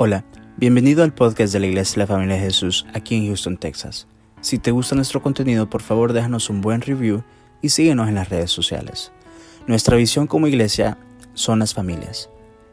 [0.00, 0.24] Hola,
[0.56, 4.06] bienvenido al podcast de la Iglesia de la Familia de Jesús aquí en Houston, Texas.
[4.40, 7.24] Si te gusta nuestro contenido, por favor déjanos un buen review
[7.62, 9.10] y síguenos en las redes sociales.
[9.66, 10.98] Nuestra visión como iglesia
[11.34, 12.30] son las familias.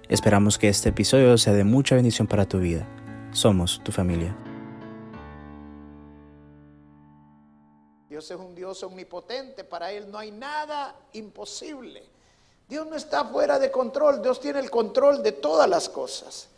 [0.08, 2.88] Esperamos que este episodio sea de mucha bendición para tu vida.
[3.32, 4.38] Somos tu familia.
[8.08, 12.04] Dios es un Dios omnipotente, para Él no hay nada imposible.
[12.70, 16.50] Dios no está fuera de control, Dios tiene el control de todas las cosas.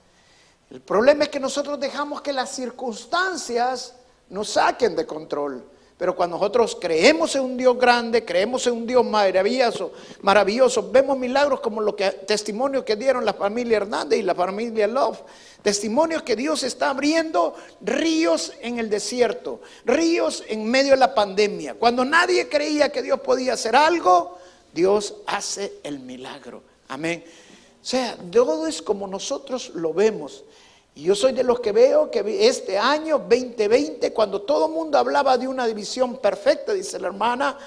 [0.69, 3.95] El problema es que nosotros dejamos que las circunstancias
[4.29, 5.63] nos saquen de control.
[5.97, 9.91] Pero cuando nosotros creemos en un Dios grande, creemos en un Dios maravilloso,
[10.91, 15.21] vemos milagros como lo que testimonio que dieron la familia Hernández y la familia Love.
[15.63, 21.73] Testimonios que Dios está abriendo ríos en el desierto, ríos en medio de la pandemia.
[21.73, 24.37] Cuando nadie creía que Dios podía hacer algo,
[24.71, 26.61] Dios hace el milagro.
[26.89, 27.23] Amén.
[27.87, 30.43] Sea, todo es como nosotros lo vemos.
[30.93, 34.97] Y yo soy de los que veo que este año 2020, cuando todo el mundo
[34.97, 37.57] hablaba de una división perfecta, dice la hermana,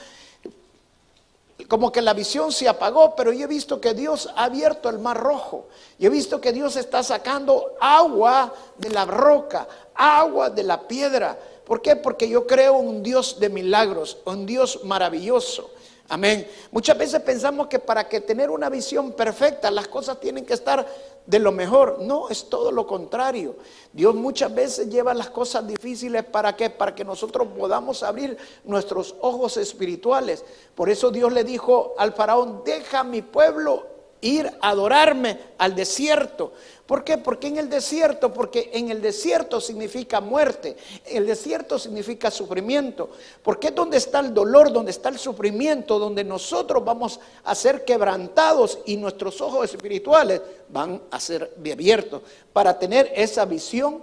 [1.68, 4.98] como que la visión se apagó, pero yo he visto que Dios ha abierto el
[4.98, 5.68] mar rojo.
[5.98, 11.38] Yo he visto que Dios está sacando agua de la roca, agua de la piedra.
[11.64, 11.96] ¿Por qué?
[11.96, 15.70] Porque yo creo un Dios de milagros, un Dios maravilloso.
[16.10, 16.44] Amén.
[16.72, 20.84] Muchas veces pensamos que para que tener una visión perfecta las cosas tienen que estar
[21.24, 21.98] de lo mejor.
[22.00, 23.54] No, es todo lo contrario.
[23.92, 26.68] Dios muchas veces lleva las cosas difíciles para qué?
[26.68, 30.44] Para que nosotros podamos abrir nuestros ojos espirituales.
[30.74, 33.86] Por eso Dios le dijo al faraón, deja mi pueblo
[34.20, 36.52] ir a adorarme al desierto.
[36.86, 37.18] ¿Por qué?
[37.18, 43.10] Porque en el desierto, porque en el desierto significa muerte, el desierto significa sufrimiento,
[43.44, 47.84] porque es donde está el dolor, donde está el sufrimiento, donde nosotros vamos a ser
[47.84, 54.02] quebrantados y nuestros ojos espirituales van a ser abiertos para tener esa visión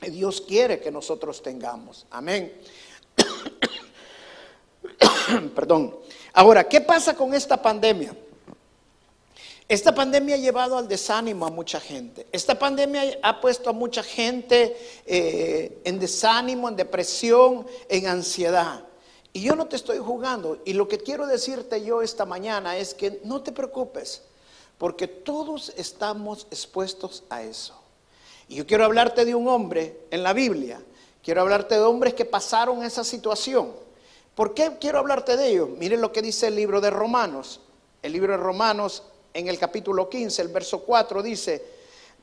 [0.00, 2.06] que Dios quiere que nosotros tengamos.
[2.10, 2.52] Amén.
[5.54, 5.96] Perdón.
[6.32, 8.14] Ahora, ¿qué pasa con esta pandemia?
[9.68, 12.28] Esta pandemia ha llevado al desánimo a mucha gente.
[12.30, 18.84] Esta pandemia ha puesto a mucha gente eh, en desánimo, en depresión, en ansiedad.
[19.32, 20.58] Y yo no te estoy jugando.
[20.64, 24.22] Y lo que quiero decirte yo esta mañana es que no te preocupes,
[24.78, 27.74] porque todos estamos expuestos a eso.
[28.48, 30.80] Y yo quiero hablarte de un hombre en la Biblia.
[31.24, 33.72] Quiero hablarte de hombres que pasaron esa situación.
[34.36, 35.70] ¿Por qué quiero hablarte de ellos?
[35.70, 37.60] Miren lo que dice el libro de Romanos.
[38.00, 39.02] El libro de Romanos
[39.36, 41.62] en el capítulo 15, el verso 4 dice,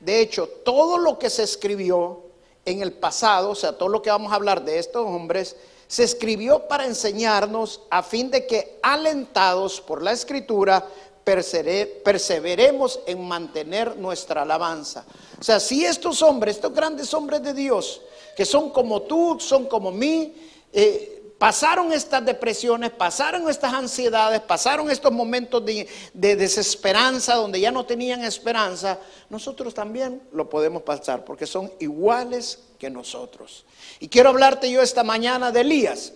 [0.00, 2.22] de hecho, todo lo que se escribió
[2.64, 5.54] en el pasado, o sea, todo lo que vamos a hablar de estos hombres,
[5.86, 10.84] se escribió para enseñarnos a fin de que, alentados por la escritura,
[11.22, 15.04] perseveremos en mantener nuestra alabanza.
[15.38, 18.02] O sea, si estos hombres, estos grandes hombres de Dios,
[18.36, 20.34] que son como tú, son como mí,
[20.72, 27.84] eh, pasaron estas depresiones, pasaron estas ansiedades, pasaron estos momentos de, desesperanza donde ya no
[27.84, 33.66] tenían esperanza, nosotros también lo podemos pasar porque son iguales que nosotros.
[34.00, 36.14] Y quiero hablarte yo esta mañana de Elías,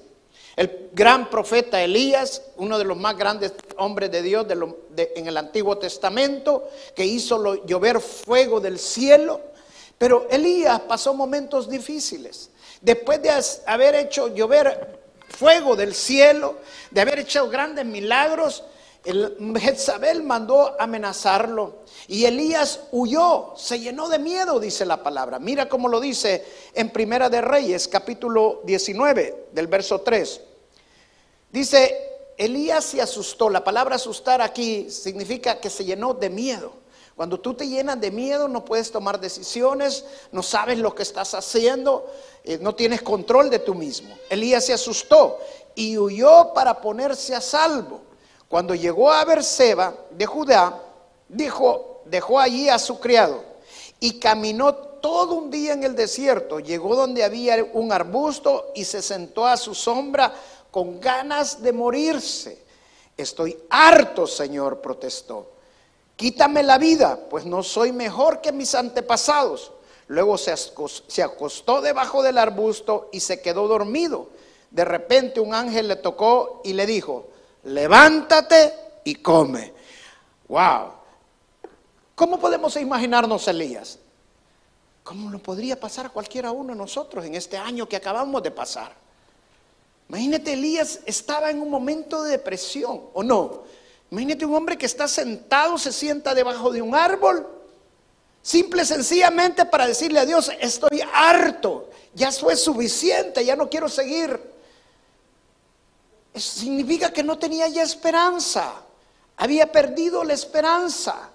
[0.57, 4.47] el gran profeta Elías, uno de los más grandes hombres de Dios
[4.97, 9.43] en el Antiguo Testamento, que hizo llover fuego del cielo.
[9.99, 12.49] Pero Elías pasó momentos difíciles.
[12.81, 13.31] Después de
[13.67, 14.98] haber hecho llover
[15.29, 16.57] fuego del cielo,
[16.91, 18.65] de haber hecho grandes milagros,
[19.05, 25.39] el Jezabel mandó amenazarlo y Elías huyó, se llenó de miedo, dice la palabra.
[25.39, 26.45] Mira cómo lo dice
[26.75, 30.41] en Primera de Reyes, capítulo 19, del verso 3.
[31.51, 31.97] Dice,
[32.37, 33.49] Elías se asustó.
[33.51, 36.73] La palabra asustar aquí significa que se llenó de miedo.
[37.19, 41.35] Cuando tú te llenas de miedo no puedes tomar decisiones, no sabes lo que estás
[41.35, 42.09] haciendo,
[42.45, 44.17] eh, no tienes control de tú mismo.
[44.31, 45.37] Elías se asustó
[45.75, 48.03] y huyó para ponerse a salvo.
[48.49, 50.81] Cuando llegó a Berseba de Judá,
[51.29, 53.43] dijo, dejó allí a su criado
[53.99, 56.61] y caminó todo un día en el desierto.
[56.61, 60.33] Llegó donde había un arbusto y se sentó a su sombra
[60.71, 62.63] con ganas de morirse.
[63.17, 65.58] Estoy harto, Señor, protestó.
[66.19, 69.71] Quítame la vida, pues no soy mejor que mis antepasados.
[70.09, 74.31] Luego se acostó debajo del arbusto y se quedó dormido.
[74.69, 77.29] De repente un ángel le tocó y le dijo,
[77.63, 78.75] levántate
[79.05, 79.73] y come.
[80.49, 80.91] Wow.
[82.17, 84.01] ¿Cómo podemos imaginarnos Elías?
[85.05, 88.51] ¿Cómo lo podría pasar a cualquiera uno de nosotros en este año que acabamos de
[88.51, 88.93] pasar?
[90.09, 93.78] Imagínate, Elías estaba en un momento de depresión, ¿o no?
[94.11, 97.59] Imagínate un hombre que está sentado, se sienta debajo de un árbol
[98.49, 104.41] Simple sencillamente para decirle a Dios, estoy harto, ya fue suficiente, ya no quiero seguir.
[106.33, 108.73] Eso significa que no tenía ya esperanza,
[109.37, 111.31] había perdido la esperanza.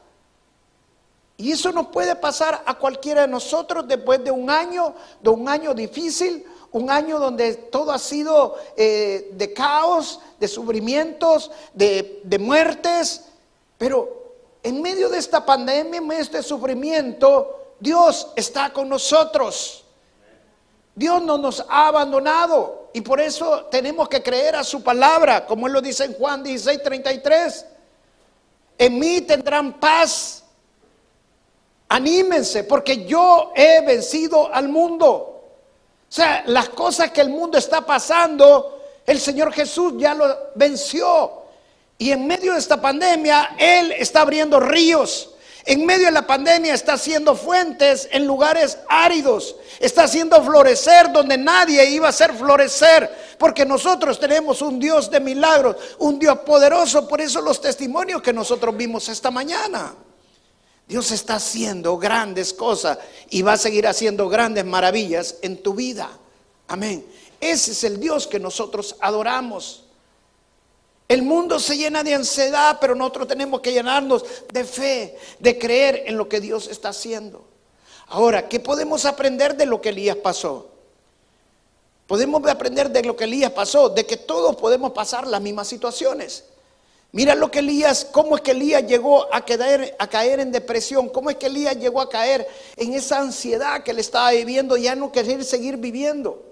[1.38, 5.48] Y eso nos puede pasar a cualquiera de nosotros después de un año, de un
[5.48, 6.44] año difícil,
[6.74, 13.26] un año donde todo ha sido eh, de caos, de sufrimientos, de, muertes.
[13.78, 19.86] Pero en medio de esta pandemia, en medio de este sufrimiento, Dios está con nosotros.
[20.96, 25.66] Dios no nos ha abandonado y por eso tenemos que creer a su palabra, como
[25.66, 27.66] él lo dice en Juan 16, 33.
[28.78, 30.44] En mí tendrán paz
[31.94, 35.33] Anímense, porque yo he vencido al mundo.
[36.14, 41.42] O sea, las cosas que el mundo está pasando, el Señor Jesús ya lo venció.
[41.98, 45.32] Y en medio de esta pandemia, Él está abriendo ríos.
[45.66, 49.56] En medio de la pandemia está haciendo fuentes en lugares áridos.
[49.80, 53.10] Está haciendo florecer donde nadie iba a hacer florecer.
[53.40, 57.08] Porque nosotros tenemos un Dios de milagros, un Dios poderoso.
[57.08, 59.96] Por eso los testimonios que nosotros vimos esta mañana.
[60.88, 63.00] Dios está haciendo grandes cosas
[63.30, 66.10] y va a seguir haciendo grandes maravillas en tu vida.
[66.68, 67.06] Amén.
[67.40, 69.84] Ese es el Dios que nosotros adoramos.
[71.08, 76.04] El mundo se llena de ansiedad, pero nosotros tenemos que llenarnos de fe, de creer
[76.06, 77.46] en lo que Dios está haciendo.
[78.08, 80.70] Ahora, ¿qué podemos aprender de lo que Elías pasó?
[82.08, 86.46] Podemos aprender de lo que Elías pasó, de que todos podemos pasar las mismas situaciones.
[87.16, 91.36] Mira lo que Elías, cómo es que Elías llegó a, caer, en depresión, cómo es
[91.36, 95.46] que Elías llegó a caer en esa ansiedad que él estaba viviendo, ya no querer
[95.46, 96.44] seguir viviendo.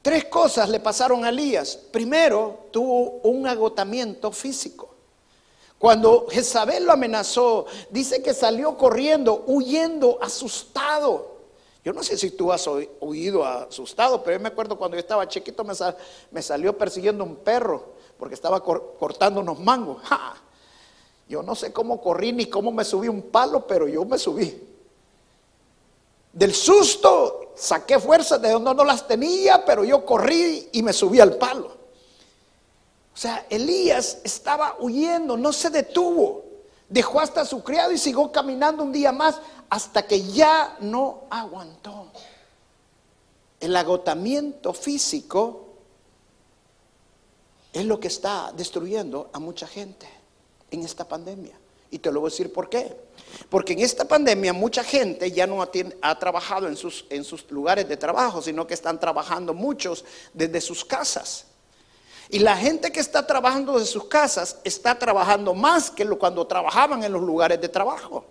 [0.00, 1.76] Tres cosas le pasaron a Elías.
[1.90, 4.94] Primero, tuvo un agotamiento físico.
[5.76, 11.34] Cuando Jezabel lo amenazó, dice que salió corriendo, huyendo, asustado.
[11.84, 12.64] Yo no sé si tú has
[13.00, 17.98] huido asustado, pero yo me acuerdo cuando yo estaba chiquito me salió persiguiendo un perro
[18.20, 20.02] porque estaba cortando unos mangos.
[21.28, 24.66] Yo no sé cómo corrí ni cómo me subí un palo, pero yo me subí.
[26.32, 31.20] Del susto saqué fuerzas de donde no las tenía, pero yo corrí y me subí
[31.20, 31.68] al palo.
[33.14, 36.44] O sea, Elías estaba huyendo, no se detuvo.
[36.88, 42.08] Dejó hasta su criado y siguió caminando un día más hasta que ya no aguantó.
[43.60, 45.69] El agotamiento físico
[47.72, 50.08] es lo que está destruyendo a mucha gente
[50.70, 51.58] en esta pandemia.
[51.90, 52.96] Y te lo voy a decir por qué.
[53.48, 57.04] Porque en esta pandemia mucha gente ya no ha, trabajado en sus,
[57.50, 61.46] lugares de trabajo, sino que están trabajando muchos desde sus casas.
[62.28, 67.02] Y la gente que está trabajando desde sus casas está trabajando más que cuando trabajaban
[67.02, 68.24] en los lugares de trabajo.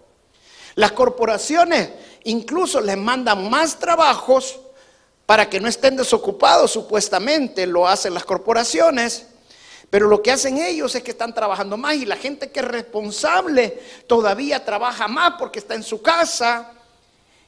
[0.76, 1.90] Las corporaciones
[2.24, 4.60] incluso les mandan más trabajos
[5.26, 9.28] para que no estén desocupados, supuestamente lo hacen las corporaciones,
[9.90, 12.68] pero lo que hacen ellos es que están trabajando más y la gente que es
[12.68, 16.74] responsable todavía trabaja más porque está en su casa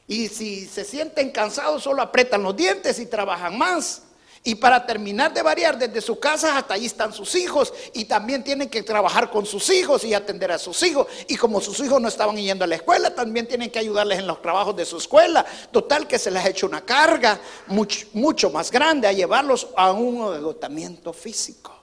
[0.08, 4.02] y si se sienten cansados solo apretan los dientes y trabajan más.
[4.44, 8.42] Y para terminar de variar, desde su casa hasta allí están sus hijos y también
[8.42, 11.06] tienen que trabajar con sus hijos y atender a sus hijos.
[11.28, 14.26] Y como sus hijos no estaban yendo a la escuela, también tienen que ayudarles en
[14.26, 15.46] los trabajos de su escuela.
[15.70, 19.92] Total que se les ha hecho una carga mucho, mucho más grande a llevarlos a
[19.92, 21.81] un agotamiento físico.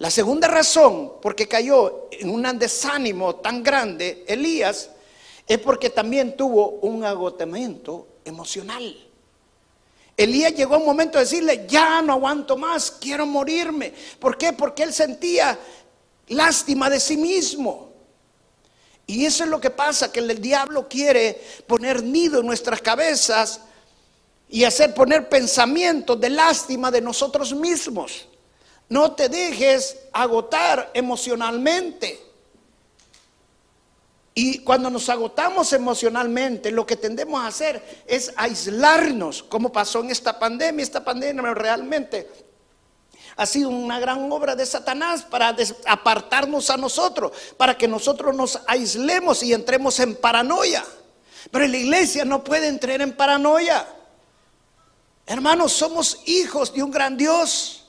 [0.00, 4.88] La segunda razón por qué cayó en un desánimo tan grande Elías
[5.46, 8.96] es porque también tuvo un agotamiento emocional.
[10.16, 13.92] Elías llegó a un momento de decirle, ya no aguanto más, quiero morirme.
[14.18, 14.54] ¿Por qué?
[14.54, 15.58] Porque él sentía
[16.28, 17.92] lástima de sí mismo.
[19.06, 23.60] Y eso es lo que pasa, que el diablo quiere poner nido en nuestras cabezas
[24.48, 28.29] y hacer poner pensamientos de lástima de nosotros mismos.
[28.90, 32.20] No te dejes agotar emocionalmente.
[34.34, 40.10] Y cuando nos agotamos emocionalmente, lo que tendemos a hacer es aislarnos, como pasó en
[40.10, 40.82] esta pandemia.
[40.82, 42.28] Esta pandemia realmente
[43.36, 45.54] ha sido una gran obra de Satanás para
[45.86, 50.84] apartarnos a nosotros, para que nosotros nos aislemos y entremos en paranoia.
[51.52, 53.86] Pero la iglesia no puede entrar en paranoia.
[55.26, 57.79] Hermanos, somos hijos de un gran Dios.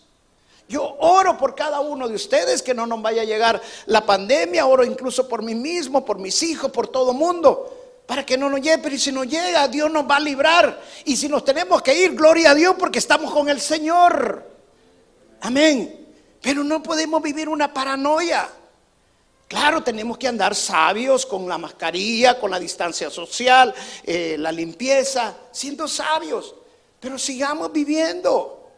[0.72, 4.66] Yo oro por cada uno de ustedes que no nos vaya a llegar la pandemia,
[4.66, 8.62] oro incluso por mí mismo, por mis hijos, por todo mundo, para que no nos
[8.62, 10.82] llegue, pero si nos llega, Dios nos va a librar.
[11.04, 14.50] Y si nos tenemos que ir, gloria a Dios, porque estamos con el Señor.
[15.42, 16.08] Amén.
[16.42, 18.48] Pero no podemos vivir una paranoia.
[19.50, 23.76] Claro, tenemos que andar sabios con la mascarilla, con la distancia social,
[24.06, 26.56] eh, la limpieza, siendo sabios,
[26.98, 28.70] pero sigamos viviendo.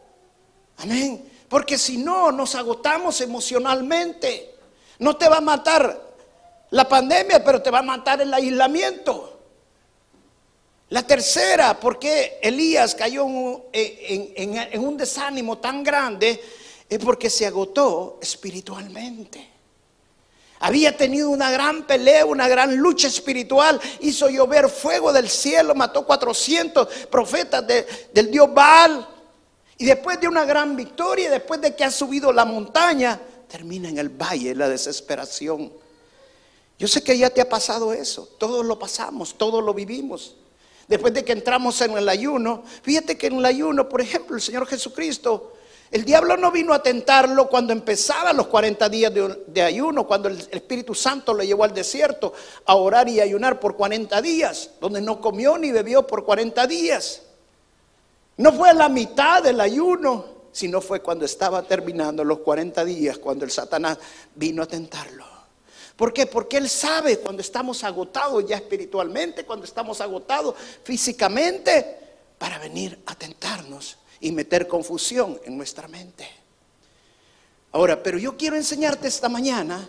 [0.78, 1.30] Amén.
[1.54, 4.56] Porque si no, nos agotamos emocionalmente.
[4.98, 6.16] No te va a matar
[6.70, 9.38] la pandemia, pero te va a matar el aislamiento.
[10.88, 13.26] La tercera, porque Elías cayó
[13.72, 16.42] en, un desánimo tan grande,
[16.88, 19.48] es porque se agotó espiritualmente.
[20.58, 26.04] Había tenido una gran pelea, una gran lucha espiritual, hizo llover fuego del cielo, mató
[26.04, 27.64] 400 profetas
[28.12, 29.13] del Dios Baal.
[29.78, 33.98] Y después de una gran victoria, después de que ha subido la montaña, termina en
[33.98, 35.72] el valle la desesperación.
[36.78, 40.36] Yo sé que ya te ha pasado eso, todos lo pasamos, todos lo vivimos.
[40.88, 44.42] Después de que entramos en el ayuno, fíjate que en el ayuno, por ejemplo, el
[44.42, 45.54] Señor Jesucristo,
[45.90, 49.12] el diablo no vino a tentarlo cuando empezaba los 40 días
[49.46, 52.32] de, ayuno, cuando el Espíritu Santo le llevó al desierto
[52.66, 57.22] a orar y ayunar por 40 días, donde no comió ni bebió por 40 días.
[58.36, 63.18] No fue a la mitad del ayuno, sino fue cuando estaba terminando los 40 días,
[63.18, 63.98] cuando el Satanás
[64.34, 65.24] vino a tentarlo.
[65.96, 66.26] ¿Por qué?
[66.26, 71.98] Porque Él sabe cuando estamos agotados ya espiritualmente, cuando estamos agotados físicamente,
[72.36, 76.28] para venir a tentarnos y meter confusión en nuestra mente.
[77.70, 79.88] Ahora, pero yo quiero enseñarte esta mañana,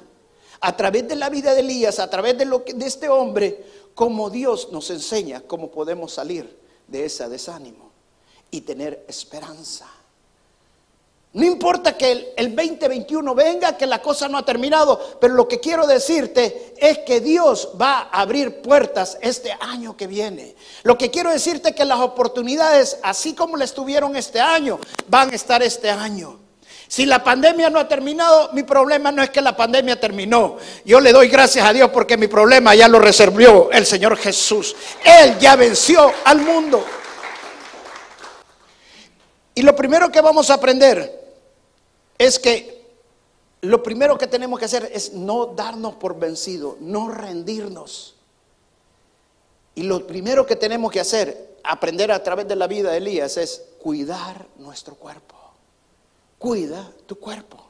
[0.62, 4.30] a través de la vida de Elías, a través de, lo de este hombre, cómo
[4.30, 7.85] Dios nos enseña cómo podemos salir de ese desánimo
[8.52, 9.88] y tener esperanza.
[11.36, 15.60] No importa que el, 2021 venga, que la cosa no ha terminado, pero lo que
[15.60, 20.56] quiero decirte es que Dios va a abrir puertas este año que viene.
[20.84, 25.30] Lo que quiero decirte es que las oportunidades, así como le estuvieron este año, van
[25.32, 26.40] a estar este año.
[26.88, 30.56] Si la pandemia no ha terminado, mi problema no es que la pandemia terminó.
[30.86, 34.74] Yo le doy gracias a Dios porque mi problema ya lo reservó el Señor Jesús.
[35.04, 36.86] Él ya venció al mundo.
[39.56, 41.24] Y lo primero que vamos a aprender
[42.18, 42.86] es que
[43.62, 48.16] lo primero que tenemos que hacer es no darnos por vencido, no rendirnos.
[49.74, 53.38] Y lo primero que tenemos que hacer, aprender a través de la vida de Elías,
[53.38, 55.36] es cuidar nuestro cuerpo.
[56.38, 57.66] Cuida tu cuerpo.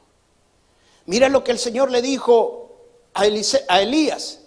[1.05, 2.71] Mira lo que el Señor le dijo
[3.13, 4.39] a, Elías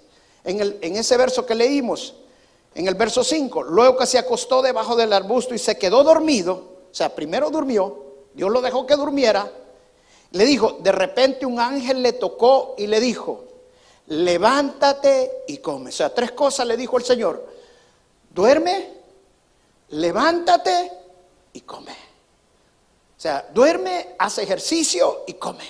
[0.45, 2.17] en, en ese verso que leímos,
[2.75, 3.63] en el verso 5.
[3.63, 8.51] Luego que se acostó debajo del arbusto y se quedó dormido, sea, primero durmió, Dios
[8.51, 9.51] lo dejó que durmiera,
[10.33, 13.45] le dijo, de repente un ángel le tocó y le dijo,
[14.09, 15.91] levántate y come.
[15.91, 17.47] O sea, tres cosas le dijo el Señor.
[18.35, 18.95] Duerme,
[19.91, 20.93] levántate
[21.53, 21.93] y come.
[21.93, 25.65] O sea, duerme, hace ejercicio y come.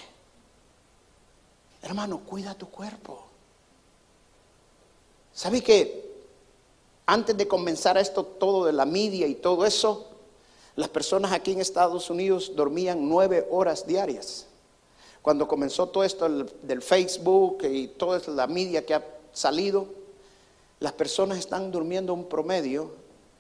[1.83, 3.25] Hermano, cuida tu cuerpo.
[5.33, 6.09] ¿Sabe que
[7.07, 10.08] antes de comenzar esto todo de la media y todo eso,
[10.79, 14.47] las personas aquí en Estados Unidos dormían nueve horas diarias.
[15.21, 16.29] Cuando comenzó todo esto
[16.63, 19.89] del Facebook y toda la media que ha salido,
[20.79, 22.93] las personas están durmiendo un promedio,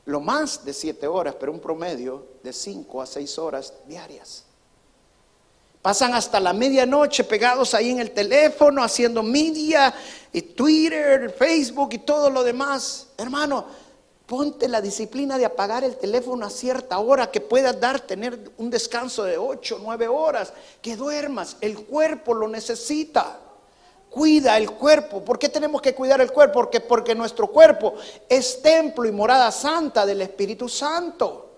[0.04, 4.42] lo más de siete horas, pero un promedio de cinco a seis horas diarias.
[5.80, 9.94] Pasan hasta la medianoche pegados ahí en el teléfono, haciendo media,
[10.32, 13.10] y Twitter, Facebook y todo lo demás.
[13.16, 13.64] Hermano,
[14.28, 18.68] Ponte la disciplina de apagar el teléfono a cierta hora, que puedas dar, tener un
[18.68, 21.56] descanso de 8, 9 horas, que duermas.
[21.62, 23.40] El cuerpo lo necesita.
[24.10, 25.24] Cuida el cuerpo.
[25.24, 26.60] ¿Por qué tenemos que cuidar el cuerpo?
[26.60, 27.94] Porque, porque nuestro cuerpo
[28.28, 31.50] es templo y morada santa del Espíritu Santo.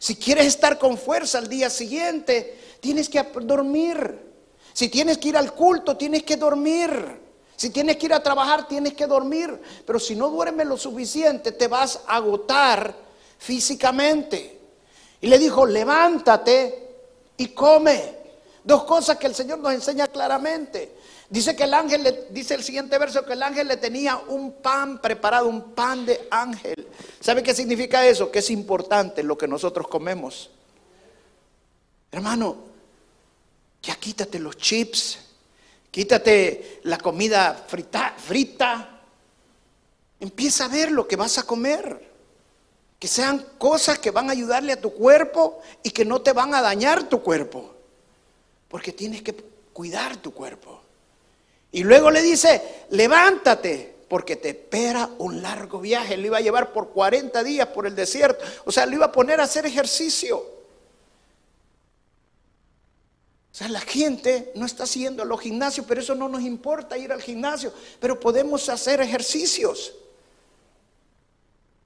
[0.00, 4.26] Si quieres estar con fuerza al día siguiente, tienes que dormir.
[4.72, 7.27] Si tienes que ir al culto, tienes que dormir.
[7.58, 9.60] Si tienes que ir a trabajar, tienes que dormir.
[9.84, 12.94] Pero si no duermes lo suficiente, te vas a agotar
[13.36, 14.60] físicamente.
[15.20, 16.88] Y le dijo, levántate
[17.36, 18.14] y come.
[18.62, 20.98] Dos cosas que el Señor nos enseña claramente.
[21.28, 24.52] Dice que el ángel, le, dice el siguiente verso, que el ángel le tenía un
[24.52, 26.86] pan preparado, un pan de ángel.
[27.18, 28.30] ¿Sabe qué significa eso?
[28.30, 30.48] Que es importante lo que nosotros comemos.
[32.12, 32.56] Hermano,
[33.82, 35.18] ya quítate los chips,
[35.90, 39.00] Quítate la comida frita, frita.
[40.20, 42.08] Empieza a ver lo que vas a comer.
[42.98, 46.54] Que sean cosas que van a ayudarle a tu cuerpo y que no te van
[46.54, 47.74] a dañar tu cuerpo.
[48.68, 49.34] Porque tienes que
[49.72, 50.82] cuidar tu cuerpo.
[51.70, 56.16] Y luego le dice, levántate, porque te espera un largo viaje.
[56.16, 58.44] Lo iba a llevar por 40 días por el desierto.
[58.64, 60.57] O sea, lo iba a poner a hacer ejercicio.
[63.52, 67.12] O sea, la gente no está haciendo los gimnasios, pero eso no nos importa ir
[67.12, 69.94] al gimnasio, pero podemos hacer ejercicios.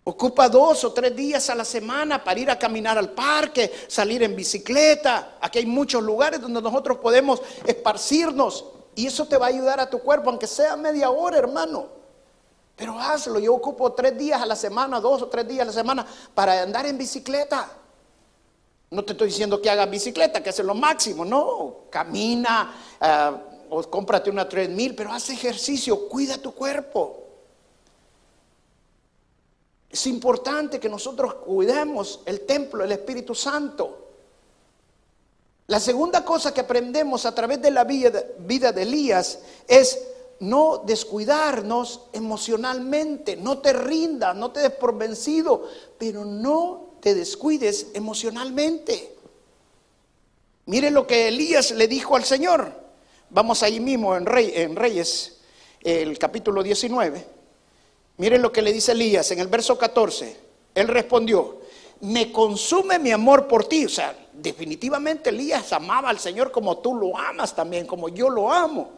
[0.05, 4.23] Ocupa dos o tres días a la semana para ir a caminar al parque, salir
[4.25, 5.37] en bicicleta.
[5.41, 8.65] Aquí hay muchos lugares donde nosotros podemos esparcirnos
[8.97, 11.87] y eso te va a ayudar a tu cuerpo, aunque sea media hora, hermano.
[12.75, 13.39] Pero hazlo.
[13.39, 16.63] Yo ocupo tres días a la semana, dos o tres días a la semana para
[16.63, 17.71] andar en bicicleta.
[18.93, 21.25] No te estoy diciendo que hagas bicicleta, que es lo máximo.
[21.25, 27.21] No, camina ah, o cómprate una mil, pero haz ejercicio, cuida tu cuerpo.
[29.89, 34.09] Es importante que nosotros cuidemos el templo del Espíritu Santo.
[35.69, 40.07] La segunda cosa que aprendemos a través de la vida de Elías es
[40.41, 47.89] no descuidarnos emocionalmente, no te rindas, no te des por vencido, pero no te descuides
[47.95, 49.13] emocionalmente.
[50.67, 52.73] Mire lo que Elías le dijo al Señor.
[53.29, 55.41] Vamos ahí mismo en, en Reyes,
[55.81, 57.27] el capítulo 19.
[58.19, 60.37] Miren lo que le dice Elías en el verso 14.
[60.77, 61.63] Él respondió,
[62.03, 63.87] me consume mi amor por ti.
[63.87, 68.53] O sea, definitivamente Elías amaba al Señor como tú lo amas también, como yo lo
[68.53, 68.91] amo.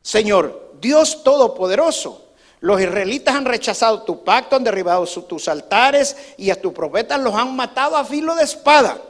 [0.00, 2.23] Señor, Dios Todopoderoso,
[2.64, 7.34] los israelitas han rechazado tu pacto, han derribado tus altares y a tus profetas los
[7.34, 9.02] han matado a filo de espada.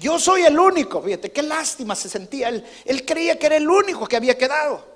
[0.00, 2.48] Yo soy el único, fíjate, qué lástima se sentía.
[2.48, 4.86] Él, él creía que era el único que había quedado.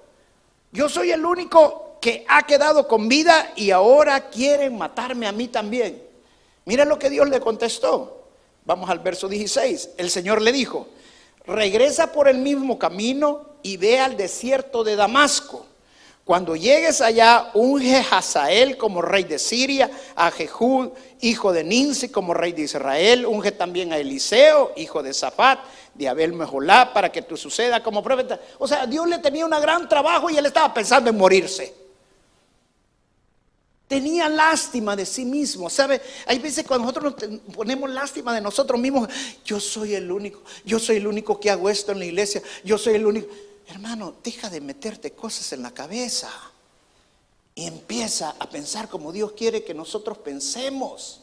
[0.73, 5.49] Yo soy el único que ha quedado con vida y ahora quieren matarme a mí
[5.49, 6.03] también.
[6.65, 8.31] Mira lo que Dios le contestó.
[8.65, 9.91] Vamos al verso 16.
[9.99, 10.89] El Señor le dijo,
[11.45, 15.67] regresa por el mismo camino y ve al desierto de Damasco.
[16.27, 20.89] Cuando llegues allá, unge a Hazael como rey de Siria, a Jehud,
[21.21, 25.61] hijo de Ninsi, como rey de Israel, unge también a Eliseo, hijo de Zafat,
[25.95, 28.41] de Abel Mejolá, para que tú suceda como profeta.
[28.59, 31.73] O sea, Dios le tenía un gran trabajo y él estaba pensando en morirse.
[33.87, 35.71] Tenía lástima de sí mismo.
[35.71, 36.03] ¿Sabe?
[36.27, 39.09] Hay veces cuando nosotros nos ponemos lástima de nosotros mismos,
[39.45, 42.79] yo soy el único, yo soy el único que hago esto en la iglesia, yo
[42.79, 43.29] soy el único.
[43.69, 46.31] Hermano, deja de meterte cosas en la cabeza
[47.55, 51.21] y empieza a pensar como Dios quiere que nosotros pensemos,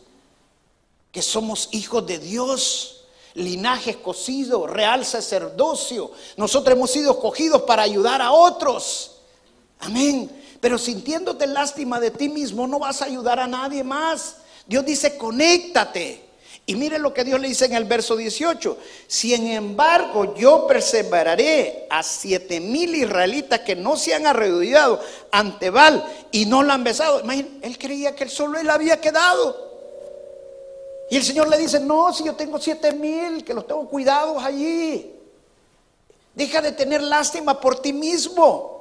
[1.11, 6.11] que somos hijos de Dios, linaje escogido, real sacerdocio.
[6.37, 9.17] Nosotros hemos sido escogidos para ayudar a otros.
[9.79, 10.29] Amén.
[10.59, 14.37] Pero sintiéndote lástima de ti mismo no vas a ayudar a nadie más.
[14.65, 16.22] Dios dice, conéctate.
[16.65, 18.77] Y mire lo que Dios le dice en el verso 18.
[19.07, 26.05] Sin embargo, yo perseveraré a siete mil israelitas que no se han arrodillado ante Baal
[26.31, 27.19] y no lo han besado.
[27.19, 29.73] Imagínate, él creía que solo él había quedado.
[31.09, 34.41] Y el Señor le dice, no, si yo tengo siete mil, que los tengo cuidados
[34.41, 35.13] allí.
[36.33, 38.73] Deja de tener lástima por ti mismo.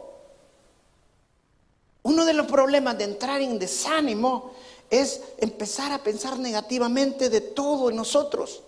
[2.05, 4.53] Uno de los problemas de entrar en desánimo
[4.93, 8.61] es empezar a pensar negativamente de todo en nosotros.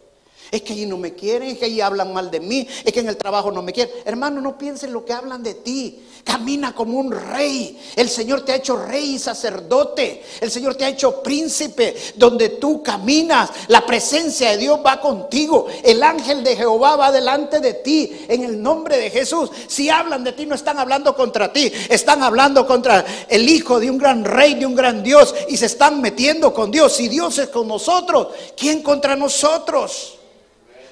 [0.51, 3.01] Es que allí no me quieren, es que allí hablan mal de mí, es que
[3.01, 3.95] en el trabajo no me quieren.
[4.07, 6.03] Hermano, no piensen lo que hablan de ti.
[6.25, 7.79] Camina como un rey.
[7.95, 10.25] El Señor te ha hecho rey y sacerdote.
[10.41, 11.95] El Señor te ha hecho príncipe.
[12.17, 15.67] Donde tú caminas, la presencia de Dios va contigo.
[15.83, 18.25] El ángel de Jehová va delante de ti.
[18.27, 19.51] En el nombre de Jesús.
[19.69, 21.71] Si hablan de ti, no están hablando contra ti.
[21.91, 25.35] Están hablando contra el hijo de un gran rey, de un gran Dios.
[25.51, 26.95] Y se están metiendo con Dios.
[26.95, 30.15] Si Dios es con nosotros, ¿quién contra nosotros?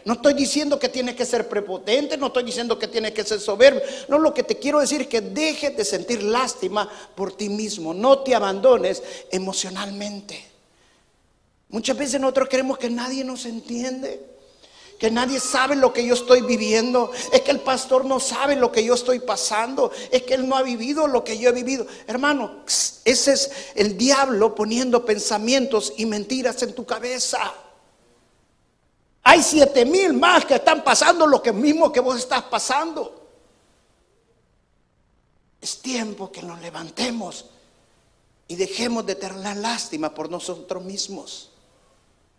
[0.05, 3.41] No estoy diciendo que tiene que ser prepotente, no estoy diciendo que tiene que ser
[3.41, 3.83] soberbio.
[4.09, 7.95] No, lo que te quiero decir es que dejes de sentir lástima por ti mismo.
[7.95, 10.45] No te abandones emocionalmente.
[11.69, 14.33] Muchas veces nosotros creemos que nadie nos entiende
[15.03, 18.71] que nadie sabe lo que yo estoy viviendo, es que el pastor no sabe lo
[18.71, 21.85] que yo estoy pasando, es que él no ha vivido lo que yo he vivido.
[22.07, 22.63] Hermano,
[23.05, 27.53] ese es el diablo poniendo pensamientos y mentiras en tu cabeza.
[29.25, 33.21] Hay siete mil más que están pasando lo que mismo que vos estás pasando.
[35.61, 37.47] Es tiempo que nos levantemos
[38.49, 41.51] y dejemos de tener lástima por nosotros mismos.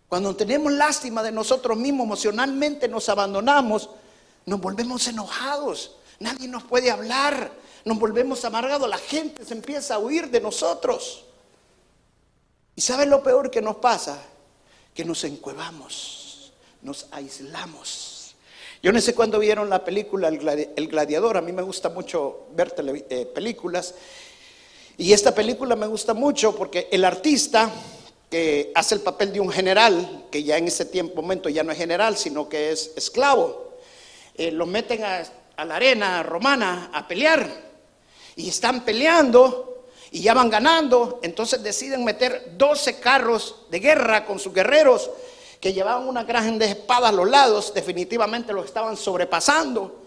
[0.10, 3.90] Cuando tenemos lástima de nosotros mismos, emocionalmente nos abandonamos,
[4.46, 5.96] nos volvemos enojados.
[6.20, 7.52] Nadie nos puede hablar.
[7.86, 8.90] Nos volvemos amargados.
[8.90, 11.24] La gente se empieza a huir de nosotros.
[12.76, 14.22] ¿Y saben lo peor que nos pasa?
[14.94, 16.23] Que nos encuevamos
[16.84, 18.36] nos aislamos.
[18.82, 22.76] Yo no sé cuándo vieron la película El Gladiador, a mí me gusta mucho ver
[23.10, 23.96] eh, películas.
[24.98, 27.72] Y esta película me gusta mucho porque el artista
[28.30, 31.72] que hace el papel de un general, que ya en ese tiempo, momento ya no
[31.72, 33.78] es general, sino que es esclavo,
[34.36, 35.24] eh, los meten a,
[35.56, 37.48] a la arena romana a pelear.
[38.36, 41.22] Y están peleando y ya van ganando.
[41.24, 45.10] Entonces deciden meter 12 carros de guerra con sus guerreros
[45.64, 47.74] que llevaban una gran de espadas a los lados.
[47.74, 50.04] Definitivamente los estaban sobrepasando.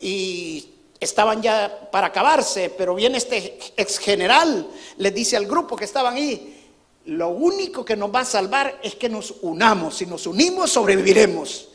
[0.00, 5.84] Y estaban ya para acabarse, pero viene este ex general, les dice al grupo que
[5.84, 6.72] estaban ahí,
[7.04, 11.68] lo único que nos va a salvar es que nos unamos, si nos unimos sobreviviremos.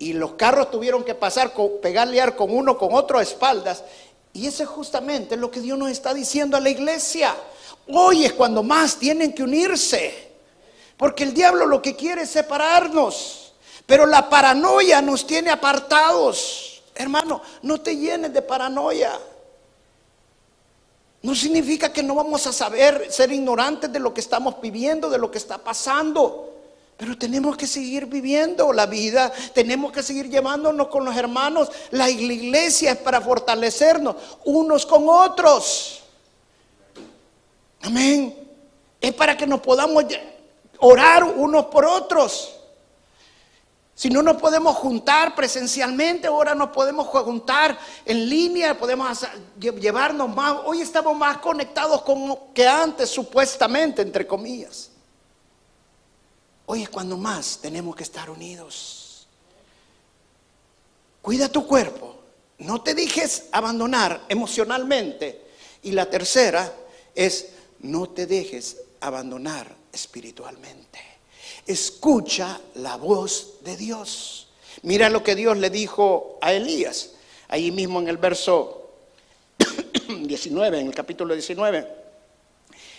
[0.00, 3.84] Y los carros tuvieron que pasar, pegarle con uno, con otro a espaldas.
[4.32, 7.36] Y justamente es lo que Dios nos está diciendo a la iglesia.
[7.86, 10.27] Hoy es cuando más tienen que unirse.
[10.98, 13.54] Porque el diablo lo que quiere es separarnos.
[13.86, 16.82] Pero la paranoia nos tiene apartados.
[16.94, 19.18] Hermano, no te llenes de paranoia.
[21.22, 25.18] No significa que no vamos a saber ser ignorantes de lo que estamos viviendo, de
[25.18, 26.52] lo que está pasando.
[26.96, 31.70] Pero tenemos que seguir viviendo la vida, tenemos que seguir llevándonos con los hermanos.
[31.92, 36.02] La iglesia es para fortalecernos unos con otros.
[37.82, 38.36] Amén.
[39.00, 40.04] Es para que nos podamos
[40.80, 42.54] orar unos por otros.
[43.94, 49.26] Si no nos podemos juntar presencialmente, ahora nos podemos juntar en línea, podemos
[49.58, 50.56] llevarnos más.
[50.64, 54.90] Hoy estamos más conectados con que antes, supuestamente, entre comillas.
[56.66, 59.26] Hoy es cuando más tenemos que estar unidos.
[61.20, 62.14] Cuida tu cuerpo.
[62.58, 65.44] No te dejes abandonar emocionalmente.
[65.82, 66.72] Y la tercera
[67.16, 67.48] es,
[67.80, 71.08] no te dejes abandonar espiritualmente
[71.68, 74.48] escucha la voz de Dios.
[74.82, 77.10] Mira lo que Dios le dijo a Elías,
[77.48, 78.90] ahí mismo en el verso
[80.08, 81.86] 19, en el capítulo 19,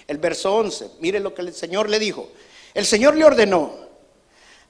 [0.08, 0.92] el verso 11.
[1.00, 2.30] Mire lo que el Señor le dijo.
[2.74, 3.74] El Señor le ordenó,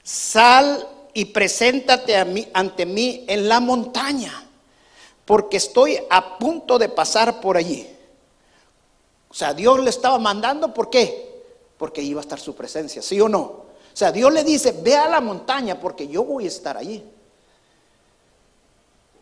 [0.02, 4.48] sal y preséntate a mí, ante mí en la montaña,
[5.26, 7.86] porque estoy a punto de pasar por allí.
[9.28, 11.29] O sea, Dios le estaba mandando, ¿por qué?
[11.80, 13.40] Porque iba a estar su presencia, ¿sí o no?
[13.40, 17.02] O sea, Dios le dice, ve a la montaña porque yo voy a estar allí.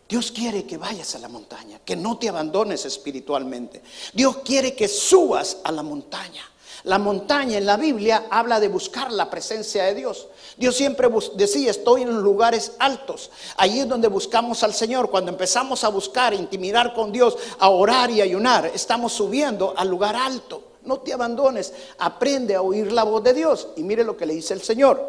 [0.09, 3.81] Dios quiere que vayas a la montaña, que no te abandones espiritualmente.
[4.13, 6.43] Dios quiere que subas a la montaña.
[6.83, 10.27] La montaña en la Biblia habla de buscar la presencia de Dios.
[10.57, 13.31] Dios siempre decía, estoy en lugares altos.
[13.57, 15.11] Allí es donde buscamos al Señor.
[15.11, 20.17] Cuando empezamos a buscar, intimidar con Dios, a orar y ayunar, estamos subiendo al lugar
[20.17, 20.68] alto.
[20.89, 23.69] No te abandones, aprende a oír la voz de Dios.
[23.77, 25.07] Y mire lo que le dice el Señor.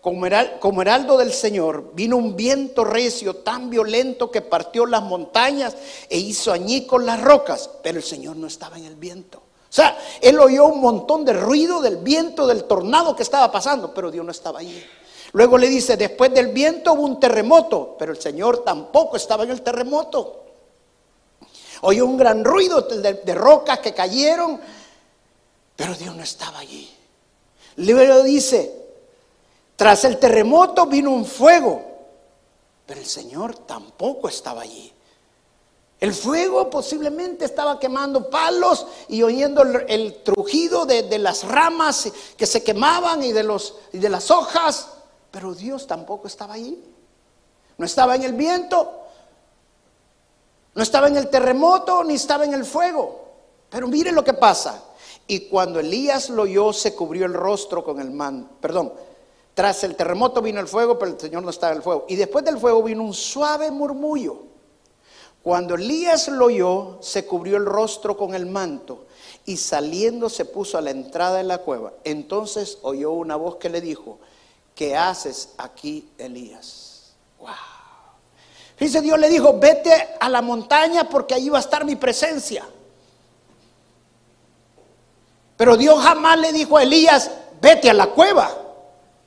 [0.00, 5.76] Como, heraldo del Señor vino un viento recio tan violento que partió las montañas
[6.08, 9.38] e hizo añicos las rocas, pero el Señor no estaba en el viento.
[9.38, 13.92] O sea, él oyó un montón de ruido del viento, del tornado que estaba pasando,
[13.92, 14.82] pero Dios no estaba allí.
[15.32, 19.50] Luego le dice, después del viento hubo un terremoto, pero el Señor tampoco estaba en
[19.50, 20.46] el terremoto.
[21.82, 24.60] Oyó un gran ruido de rocas que cayeron
[25.76, 26.90] pero Dios no estaba allí.
[27.76, 28.82] Luego dice,
[29.76, 31.82] tras el terremoto vino un fuego,
[32.86, 34.92] pero el Señor tampoco estaba allí.
[36.02, 42.64] El fuego posiblemente estaba quemando palos y oyendo el, trujido de, las ramas que se
[42.64, 44.88] quemaban y de, los, y de las hojas,
[45.30, 46.82] pero Dios tampoco estaba allí.
[47.78, 48.92] No estaba en el viento,
[50.74, 53.28] no estaba en el terremoto, ni estaba en el fuego.
[53.70, 54.82] Pero mire lo que pasa.
[55.26, 58.50] Y cuando Elías lo oyó, se cubrió el rostro con el man.
[58.60, 58.92] Perdón,
[59.54, 62.06] tras el terremoto vino el fuego, pero el Señor no estaba en el fuego.
[62.08, 64.52] Y después del fuego vino un suave murmullo.
[65.42, 69.06] Cuando Elías lo oyó, se cubrió el rostro con el manto
[69.44, 71.92] y saliendo se puso a la entrada de la cueva.
[72.04, 74.18] Entonces oyó una voz que le dijo,
[74.74, 77.14] ¿qué haces aquí, Elías?
[77.40, 77.50] Wow.
[78.78, 82.64] Dice Dios le dijo, vete a la montaña porque ahí va a estar mi presencia.
[85.62, 88.50] Pero Dios jamás le dijo a Elías, vete a la cueva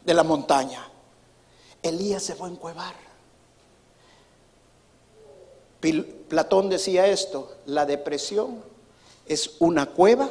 [0.03, 0.85] de la montaña.
[1.81, 2.93] Elías se fue a encuevar.
[6.27, 8.61] Platón decía esto, la depresión
[9.25, 10.27] es una cueva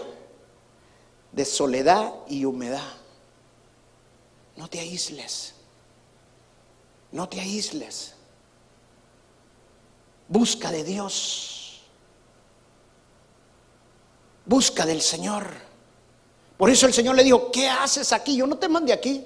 [1.33, 2.93] de soledad y humedad.
[4.57, 5.55] No te aísles,
[7.13, 8.13] no te aísles.
[10.29, 11.81] Busca de Dios,
[14.45, 15.73] busca del Señor.
[16.57, 18.37] Por eso el Señor le dijo, ¿qué haces aquí?
[18.37, 19.25] Yo no te mandé aquí.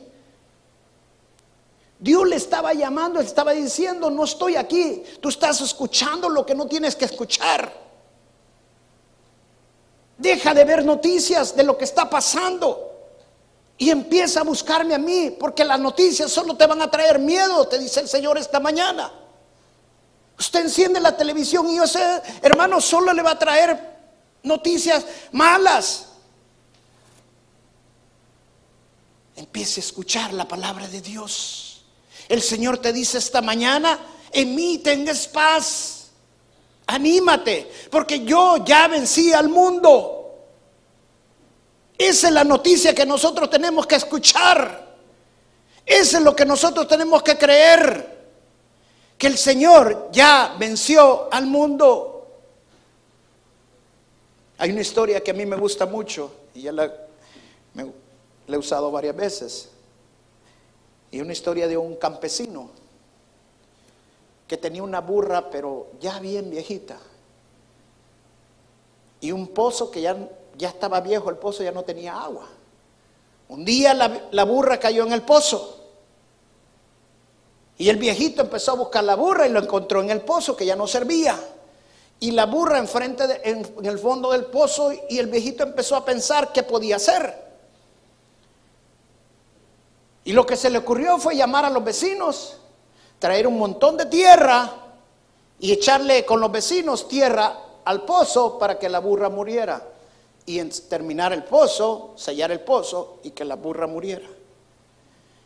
[1.98, 5.02] Dios le estaba llamando, le estaba diciendo, no estoy aquí.
[5.20, 7.72] Tú estás escuchando lo que no tienes que escuchar.
[10.16, 12.84] Deja de ver noticias de lo que está pasando.
[13.76, 17.66] Y empieza a buscarme a mí, porque las noticias solo te van a traer miedo,
[17.68, 19.12] te dice el Señor esta mañana.
[20.38, 23.78] Usted enciende la televisión y ese hermano solo le va a traer
[24.42, 26.07] noticias malas.
[29.58, 31.82] Empiece escuchar la palabra de Dios.
[32.28, 33.98] El Señor te dice esta mañana,
[34.30, 36.10] en mí tengas paz.
[36.86, 40.46] Anímate, porque yo ya vencí al mundo.
[41.98, 44.94] Esa es la noticia que nosotros tenemos que escuchar.
[45.84, 48.16] Eso es lo que nosotros tenemos que creer
[49.18, 52.28] que el Señor ya venció al mundo.
[54.58, 56.92] Hay una historia que a mí me gusta mucho y ya la,
[58.56, 59.68] he usado varias veces.
[61.10, 62.70] Y una historia de un campesino
[64.46, 66.98] que tenía una burra, pero ya bien viejita.
[69.20, 70.16] Y un pozo que ya,
[70.56, 72.48] ya estaba viejo, el pozo ya no tenía agua.
[73.48, 75.76] Un día la, la burra cayó en el pozo.
[77.78, 80.66] Y el viejito empezó a buscar la burra y lo encontró en el pozo que
[80.66, 81.38] ya no servía.
[82.20, 86.04] Y la burra enfrente de, en, el fondo del pozo y el viejito empezó a
[86.04, 87.47] pensar qué podía hacer.
[90.28, 92.58] Y lo que se le ocurrió fue llamar a los vecinos,
[93.18, 94.70] traer un montón de tierra
[95.58, 99.82] y echarle con los vecinos tierra al pozo para que la burra muriera.
[100.44, 104.28] Y terminar el pozo, sellar el pozo y que la burra muriera.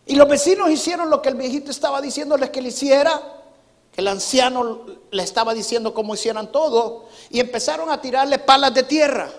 [0.04, 3.22] Y los vecinos hicieron lo que el viejito estaba diciéndoles que le hiciera,
[3.92, 8.82] que el anciano le estaba diciendo cómo hicieran todo, y empezaron a tirarle palas de
[8.82, 9.30] tierra.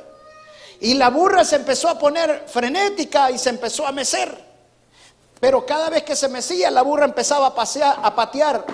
[0.79, 4.52] Y la burra se empezó a poner frenética y se empezó a mecer.
[5.43, 8.65] Pero cada vez que se mecía, la burra empezaba a, pasear, a patear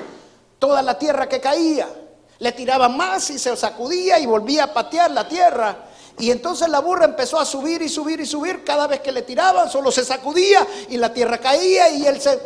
[0.60, 1.90] toda la tierra que caía.
[2.38, 5.76] Le tiraban más y se sacudía y volvía a patear la tierra.
[6.20, 8.64] Y entonces la burra empezó a subir y subir y subir.
[8.64, 12.40] Cada vez que le tiraban, solo se sacudía y la tierra caía y él se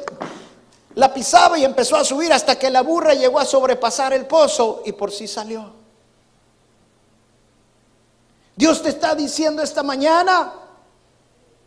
[0.96, 4.84] la pisaba y empezó a subir hasta que la burra llegó a sobrepasar el pozo
[4.86, 5.70] y por sí salió.
[8.56, 10.63] Dios te está diciendo esta mañana,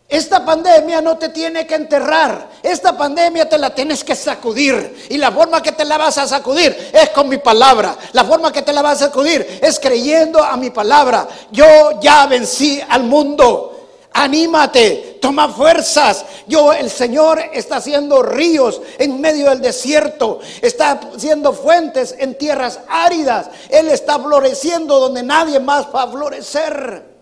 [0.09, 2.49] esta pandemia no te tiene que enterrar.
[2.63, 5.07] Esta pandemia te la tienes que sacudir.
[5.11, 7.97] Y la forma que te la vas a sacudir es con mi palabra.
[8.13, 11.27] La forma que te la vas a sacudir es creyendo a mi palabra.
[11.51, 13.73] Yo ya vencí al mundo.
[14.13, 16.25] Anímate, toma fuerzas.
[16.47, 20.39] Yo, el Señor está haciendo ríos en medio del desierto.
[20.63, 23.49] Está haciendo fuentes en tierras áridas.
[23.69, 27.16] Él está floreciendo donde nadie más va a florecer.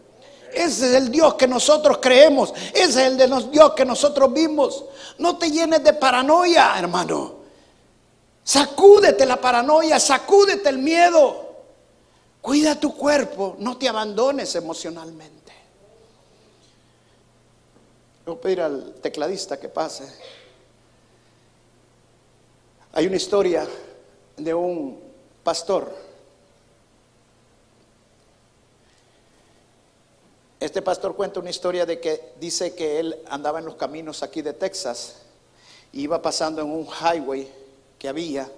[0.54, 2.52] Ese es el Dios que nosotros creemos.
[2.72, 4.84] Ese es el de Dios que nosotros vimos.
[5.18, 7.36] No te llenes de paranoia, hermano.
[8.42, 11.44] Sacúdete la paranoia, sacúdete el miedo.
[12.40, 15.52] Cuida tu cuerpo, no te abandones emocionalmente.
[18.26, 20.04] Voy a pedir al tecladista que pase.
[22.92, 23.66] Hay una historia
[24.36, 25.00] de un
[25.42, 26.13] pastor
[30.64, 34.40] Este pastor cuenta una historia de que dice que él andaba en los caminos aquí
[34.40, 35.16] de Texas,
[35.92, 37.52] iba pasando en un highway
[37.98, 38.50] que había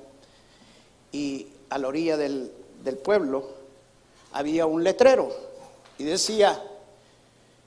[1.10, 2.52] y a la orilla del,
[2.84, 3.48] del pueblo
[4.32, 5.34] había un letrero
[5.98, 6.62] y decía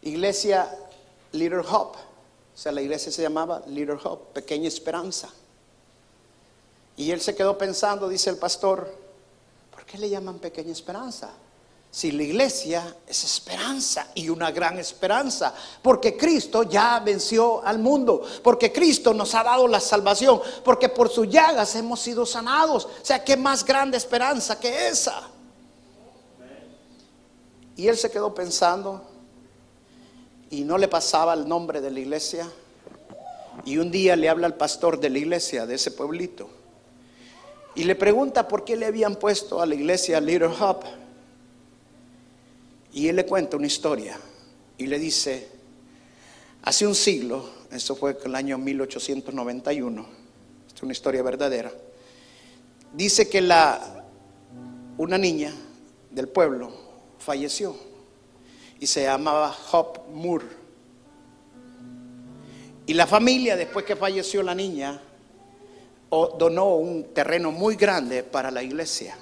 [0.03, 0.73] Iglesia
[1.33, 1.97] Little Hope.
[1.97, 5.27] O sea, la iglesia se llamaba Little Hope, Pequeña Esperanza.
[6.95, 8.89] Y él se quedó pensando, dice el pastor,
[9.69, 11.29] ¿por qué le llaman Pequeña Esperanza?
[11.91, 18.21] Si la iglesia es esperanza y una gran esperanza, porque Cristo ya venció al mundo,
[18.43, 22.85] porque Cristo nos ha dado la salvación, porque por sus llagas hemos sido sanados.
[22.85, 25.29] O sea, qué más grande esperanza que esa.
[27.75, 29.01] Y él se quedó pensando
[30.51, 32.47] y no le pasaba el nombre de la iglesia.
[33.65, 36.49] Y un día le habla al pastor de la iglesia, de ese pueblito,
[37.75, 40.83] y le pregunta por qué le habían puesto a la iglesia Little Hub.
[42.93, 44.19] Y él le cuenta una historia
[44.77, 45.47] y le dice,
[46.63, 50.07] hace un siglo, eso fue el año 1891,
[50.73, 51.71] es una historia verdadera,
[52.93, 54.05] dice que la,
[54.97, 55.53] una niña
[56.09, 56.71] del pueblo
[57.19, 57.75] falleció
[58.79, 60.45] y se llamaba Hop Moore.
[62.87, 64.99] Y la familia, después que falleció la niña,
[66.09, 69.15] donó un terreno muy grande para la iglesia.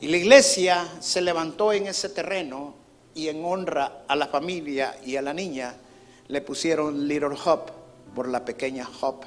[0.00, 2.74] Y la iglesia se levantó en ese terreno
[3.14, 5.74] y en honra a la familia y a la niña
[6.28, 7.70] le pusieron Little Hop
[8.14, 9.24] por la pequeña Hop.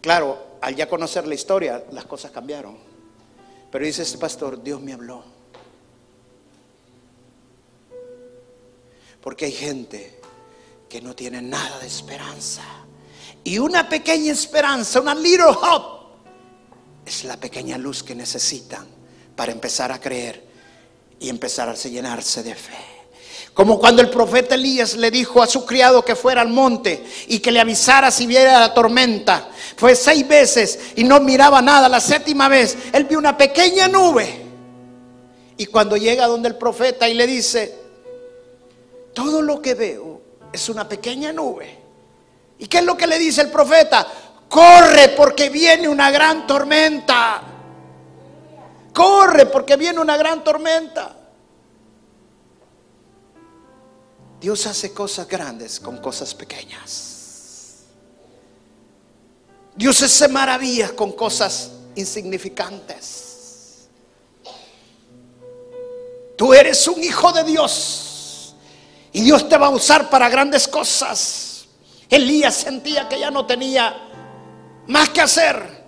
[0.00, 2.76] Claro, al ya conocer la historia, las cosas cambiaron.
[3.70, 5.22] Pero dice este pastor, Dios me habló.
[9.20, 10.20] Porque hay gente
[10.88, 12.62] que no tiene nada de esperanza.
[13.42, 16.18] Y una pequeña esperanza, una little hope,
[17.04, 18.93] es la pequeña luz que necesitan
[19.36, 20.42] para empezar a creer
[21.20, 22.94] y empezar a llenarse de fe.
[23.54, 27.38] Como cuando el profeta Elías le dijo a su criado que fuera al monte y
[27.38, 29.48] que le avisara si viera la tormenta.
[29.76, 31.88] Fue seis veces y no miraba nada.
[31.88, 34.42] La séptima vez él vio una pequeña nube.
[35.56, 37.78] Y cuando llega donde el profeta y le dice,
[39.14, 40.20] todo lo que veo
[40.52, 41.78] es una pequeña nube.
[42.58, 44.04] ¿Y qué es lo que le dice el profeta?
[44.48, 47.53] Corre porque viene una gran tormenta.
[48.94, 51.16] Corre porque viene una gran tormenta.
[54.40, 57.84] Dios hace cosas grandes con cosas pequeñas.
[59.74, 63.88] Dios hace maravillas con cosas insignificantes.
[66.36, 68.54] Tú eres un hijo de Dios
[69.12, 71.66] y Dios te va a usar para grandes cosas.
[72.08, 73.96] Elías sentía que ya no tenía
[74.86, 75.82] más que hacer.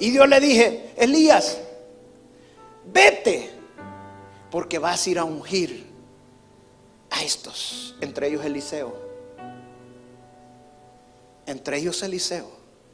[0.00, 1.58] Y Dios le dije, Elías,
[2.92, 3.50] vete,
[4.50, 5.86] porque vas a ir a ungir
[7.10, 8.94] a estos, entre ellos Eliseo,
[11.46, 12.50] entre ellos Eliseo,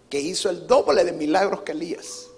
[0.08, 2.28] que hizo el doble de milagros que Elías.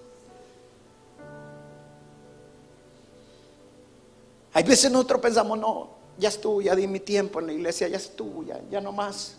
[4.53, 7.97] Hay veces nosotros pensamos, no, ya estuvo, ya di mi tiempo en la iglesia, ya
[7.97, 9.35] estuvo, ya, ya no más.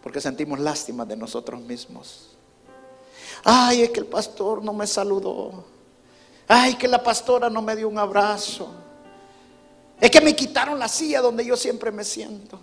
[0.00, 2.36] Porque sentimos lástima de nosotros mismos.
[3.42, 5.64] Ay, es que el pastor no me saludó.
[6.48, 8.74] Ay, que la pastora no me dio un abrazo.
[10.00, 12.58] Es que me quitaron la silla donde yo siempre me siento.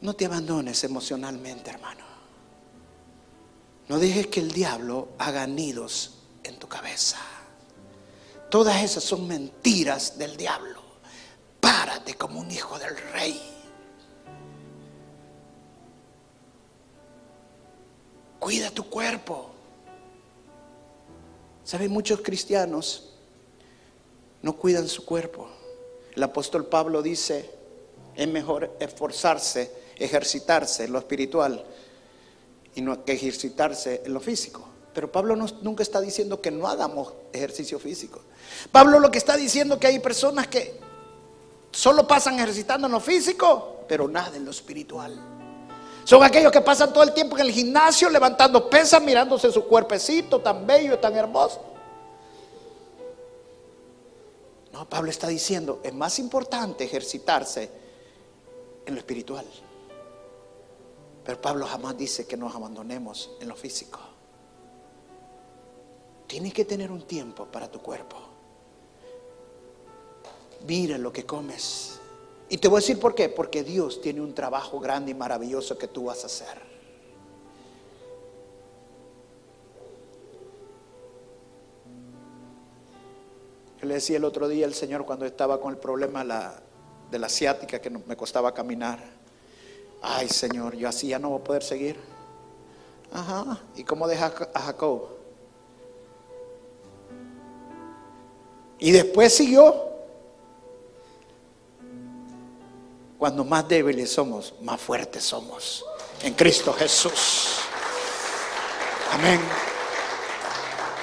[0.00, 2.04] No te abandones emocionalmente, hermano.
[3.88, 7.18] No dejes que el diablo haga nidos en tu cabeza.
[8.48, 10.80] Todas esas son mentiras del diablo.
[11.60, 13.40] Párate como un hijo del rey.
[18.38, 19.50] Cuida tu cuerpo.
[21.64, 21.90] ¿Saben?
[21.90, 23.10] Muchos cristianos
[24.42, 25.48] no cuidan su cuerpo.
[26.14, 27.50] El apóstol Pablo dice,
[28.16, 31.64] es mejor esforzarse, ejercitarse en lo espiritual
[32.74, 34.64] y no que ejercitarse en lo físico.
[34.92, 38.20] Pero Pablo nunca está diciendo que no hagamos ejercicio físico.
[38.72, 40.80] Pablo lo que está diciendo que hay personas que
[41.70, 45.39] solo pasan ejercitando en lo físico, pero nada en lo espiritual.
[46.10, 50.40] Son aquellos que pasan todo el tiempo en el gimnasio levantando pesas, mirándose su cuerpecito
[50.40, 51.62] tan bello tan hermoso.
[54.72, 57.70] No, Pablo está diciendo, es más importante ejercitarse
[58.86, 59.46] en lo espiritual.
[61.24, 64.00] Pero Pablo jamás dice que nos abandonemos en lo físico.
[66.26, 68.16] Tienes que tener un tiempo para tu cuerpo.
[70.66, 71.99] Mira lo que comes.
[72.50, 73.28] Y te voy a decir por qué.
[73.28, 76.70] Porque Dios tiene un trabajo grande y maravilloso que tú vas a hacer.
[83.80, 86.24] Yo le decía el otro día al Señor cuando estaba con el problema
[87.10, 88.98] de la asiática que me costaba caminar.
[90.02, 91.98] Ay, Señor, yo así ya no voy a poder seguir.
[93.12, 93.60] Ajá.
[93.76, 95.08] ¿Y cómo deja a Jacob?
[98.80, 99.89] Y después siguió.
[103.20, 105.84] Cuando más débiles somos, más fuertes somos.
[106.22, 107.58] En Cristo Jesús.
[109.12, 109.38] Amén.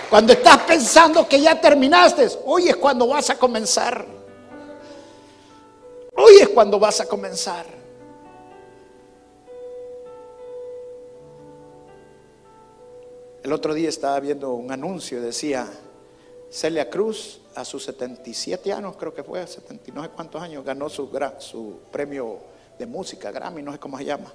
[0.10, 4.03] Cuando estás pensando que ya terminaste, hoy es cuando vas a comenzar.
[6.15, 7.67] Hoy es cuando vas a comenzar.
[13.43, 15.67] El otro día estaba viendo un anuncio, decía,
[16.49, 20.89] Celia Cruz a sus 77 años, creo que fue, 70, no sé cuántos años, ganó
[20.89, 22.39] su, su premio
[22.77, 24.31] de música, Grammy, no sé cómo se llama.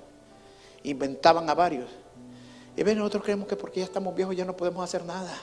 [0.83, 1.89] Inventaban a varios.
[2.77, 5.37] Y ven, nosotros creemos que porque ya estamos viejos ya no podemos hacer nada.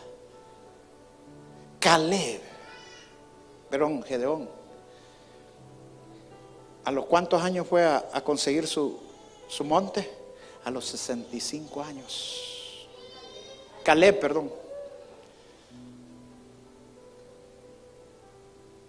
[1.80, 2.42] Caleb,
[3.70, 4.50] perdón, Gedeón,
[6.84, 9.00] ¿a los cuántos años fue a, conseguir su,
[9.48, 10.10] su monte?
[10.66, 12.88] A los 65 años.
[13.84, 14.52] Caleb, perdón.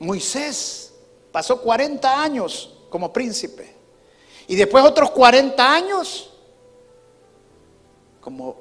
[0.01, 0.95] Moisés
[1.31, 3.77] pasó 40 años como príncipe
[4.49, 6.31] y después otros 40 años
[8.21, 8.57] como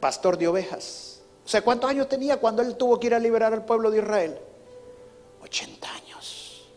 [0.00, 1.20] pastor de ovejas.
[1.44, 3.98] O sea, ¿cuántos años tenía cuando él tuvo que ir a liberar al pueblo de
[3.98, 4.38] Israel?
[5.42, 6.68] 80 años.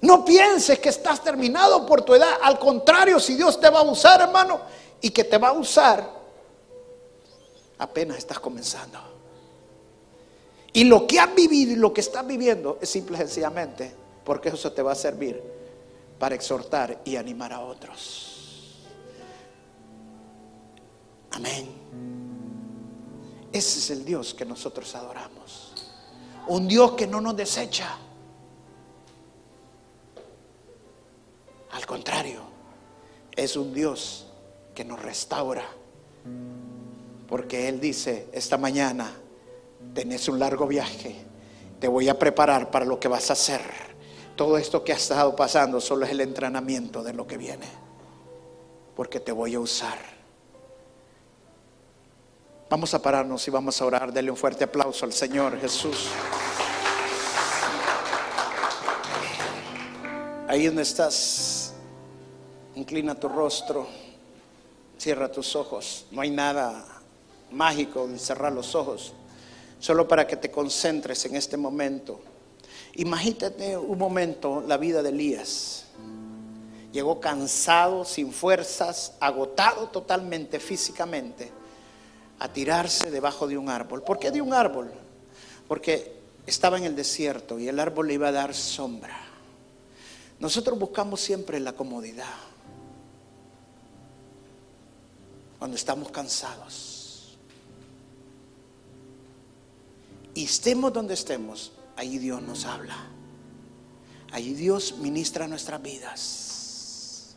[0.00, 2.38] No pienses que estás terminado por tu edad.
[2.42, 4.60] Al contrario, si Dios te va a usar, hermano,
[5.00, 6.08] y que te va a usar,
[7.78, 9.09] apenas estás comenzando.
[10.72, 13.92] Y lo que has vivido y lo que estás viviendo es simple y sencillamente
[14.24, 15.42] porque eso te va a servir
[16.18, 18.78] para exhortar y animar a otros.
[21.32, 21.68] Amén.
[23.52, 25.72] Ese es el Dios que nosotros adoramos.
[26.46, 27.96] Un Dios que no nos desecha.
[31.72, 32.42] Al contrario,
[33.34, 34.26] es un Dios
[34.74, 35.64] que nos restaura.
[37.28, 39.19] Porque Él dice, esta mañana
[39.94, 41.16] tenés un largo viaje,
[41.78, 43.60] te voy a preparar para lo que vas a hacer.
[44.36, 47.66] Todo esto que ha estado pasando solo es el entrenamiento de lo que viene.
[48.96, 49.98] Porque te voy a usar.
[52.70, 54.12] Vamos a pararnos y vamos a orar.
[54.12, 56.08] Dele un fuerte aplauso al Señor Jesús.
[60.46, 61.74] Ahí donde estás,
[62.74, 63.86] inclina tu rostro,
[64.98, 66.06] cierra tus ojos.
[66.10, 66.84] No hay nada
[67.50, 69.12] mágico en cerrar los ojos,
[69.80, 72.20] solo para que te concentres en este momento.
[72.94, 75.86] Imagínate un momento la vida de Elías.
[76.92, 81.50] Llegó cansado, sin fuerzas, agotado totalmente físicamente,
[82.38, 84.02] a tirarse debajo de un árbol.
[84.02, 84.92] ¿Por qué de un árbol?
[85.66, 89.18] Porque estaba en el desierto y el árbol le iba a dar sombra.
[90.40, 92.26] Nosotros buscamos siempre la comodidad
[95.58, 96.89] cuando estamos cansados.
[100.34, 102.96] Y estemos donde estemos, ahí Dios nos habla.
[104.32, 107.34] Ahí Dios ministra nuestras vidas.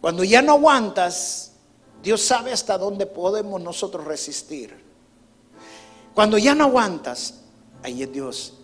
[0.00, 1.52] Cuando ya no aguantas,
[2.02, 4.84] Dios sabe hasta dónde podemos nosotros resistir.
[6.14, 7.40] Cuando ya no aguantas,
[7.82, 8.54] ahí es Dios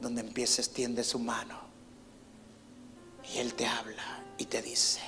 [0.00, 1.58] donde empieza, extiende su mano.
[3.34, 5.00] Y Él te habla y te dice,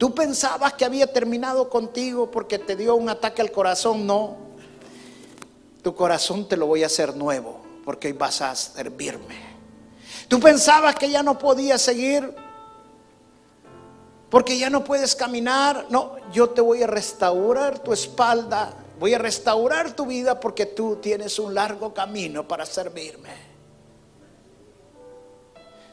[0.00, 4.34] tú pensabas que había terminado contigo porque te dio un ataque al corazón, no.
[5.82, 9.36] Tu corazón te lo voy a hacer nuevo porque hoy vas a servirme.
[10.26, 12.34] Tú pensabas que ya no podías seguir
[14.30, 15.84] porque ya no puedes caminar.
[15.90, 20.96] No, yo te voy a restaurar tu espalda, voy a restaurar tu vida porque tú
[20.96, 23.28] tienes un largo camino para servirme.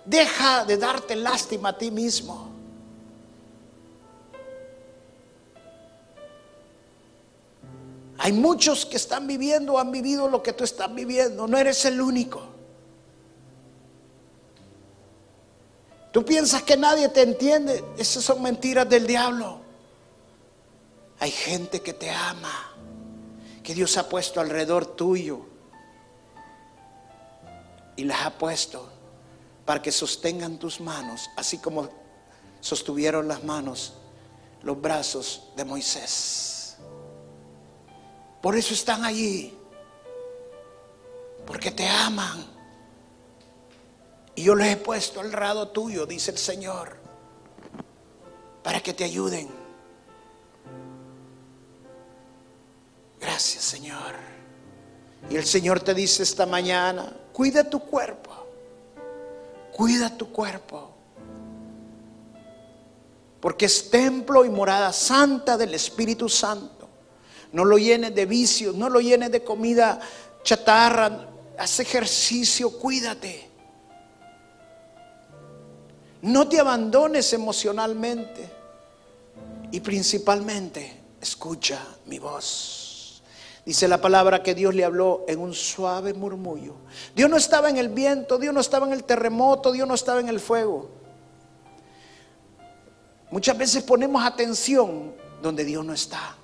[0.06, 2.57] Deja de darte lástima a ti mismo.
[8.20, 11.48] Hay muchos que están viviendo, han vivido lo que tú estás viviendo.
[11.48, 12.42] No eres el único.
[16.12, 17.84] Tú piensas que nadie te entiende.
[17.98, 19.62] Esas son mentiras del diablo.
[21.20, 22.72] Hay gente que te ama,
[23.64, 25.42] que Dios ha puesto alrededor tuyo
[27.96, 28.88] y las ha puesto
[29.66, 31.90] para que sostengan tus manos, así como
[32.62, 33.94] sostuvieron las manos,
[34.62, 36.57] los brazos de Moisés.
[38.42, 39.58] Por eso están allí,
[41.46, 42.46] porque te aman.
[44.36, 46.98] Y yo les he puesto al lado tuyo, dice el Señor,
[48.64, 49.50] para que te ayuden.
[53.20, 54.16] Gracias, Señor.
[55.30, 58.32] Y el Señor te dice esta mañana, cuida tu cuerpo.
[59.74, 60.92] Cuida tu cuerpo.
[63.40, 66.77] Porque es templo y morada santa del Espíritu Santo.
[67.52, 70.00] No lo llenes de vicios, no lo llenes de comida
[70.44, 71.28] chatarra.
[71.58, 73.50] Haz ejercicio, cuídate.
[76.22, 78.50] No te abandones emocionalmente.
[79.72, 83.22] Y principalmente, escucha mi voz.
[83.66, 86.76] Dice la palabra que Dios le habló en un suave murmullo.
[87.14, 90.22] Dios no estaba en el viento, Dios no estaba en el terremoto, Dios no estaba
[90.22, 90.90] en el fuego.
[93.30, 96.38] Muchas veces ponemos atención donde Dios no está.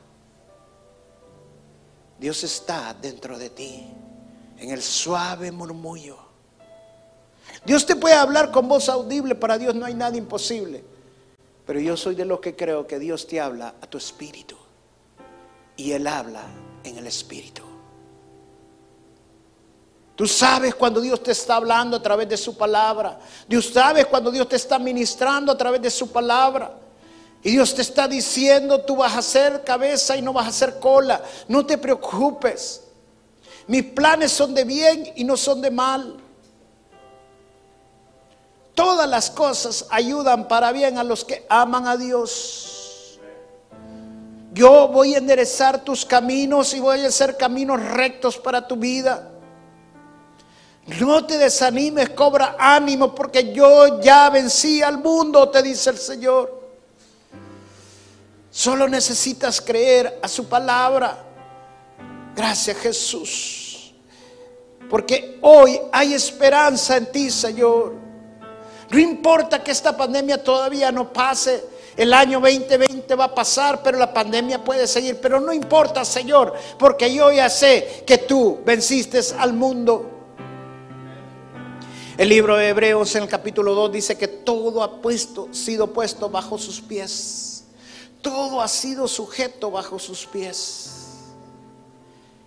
[2.24, 3.86] Dios está dentro de ti,
[4.58, 6.18] en el suave murmullo.
[7.66, 10.86] Dios te puede hablar con voz audible, para Dios no hay nada imposible.
[11.66, 14.56] Pero yo soy de los que creo que Dios te habla a tu espíritu.
[15.76, 16.46] Y Él habla
[16.86, 17.62] en el Espíritu.
[20.16, 23.20] Tú sabes cuando Dios te está hablando a través de su palabra.
[23.50, 26.83] Dios sabe cuando Dios te está ministrando a través de su palabra.
[27.44, 30.80] Y Dios te está diciendo, tú vas a ser cabeza y no vas a ser
[30.80, 31.22] cola.
[31.50, 32.84] No te preocupes.
[33.68, 36.18] Mis planes son de bien y no son de mal.
[38.74, 43.20] Todas las cosas ayudan para bien a los que aman a Dios.
[44.54, 49.32] Yo voy a enderezar tus caminos y voy a hacer caminos rectos para tu vida.
[51.00, 56.63] No te desanimes, cobra ánimo, porque yo ya vencí al mundo, te dice el Señor.
[58.56, 61.26] Solo necesitas creer a su palabra.
[62.36, 63.96] Gracias Jesús.
[64.88, 67.96] Porque hoy hay esperanza en ti, Señor.
[68.92, 71.66] No importa que esta pandemia todavía no pase.
[71.98, 75.20] El año 2020 va a pasar, pero la pandemia puede seguir.
[75.20, 80.12] Pero no importa, Señor, porque yo ya sé que tú venciste al mundo.
[82.20, 86.30] El libro de Hebreos en el capítulo 2 dice que todo ha puesto, sido puesto
[86.30, 87.53] bajo sus pies.
[88.24, 90.90] Todo ha sido sujeto bajo sus pies.